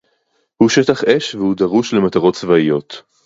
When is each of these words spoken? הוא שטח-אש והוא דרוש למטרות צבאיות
הוא 0.57 0.69
שטח-אש 0.69 1.35
והוא 1.35 1.55
דרוש 1.55 1.93
למטרות 1.93 2.35
צבאיות 2.35 3.01